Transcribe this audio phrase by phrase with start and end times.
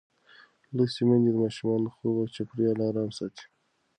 [0.75, 3.45] لوستې میندې د ماشومانو د خوب چاپېریال آرام ساتي.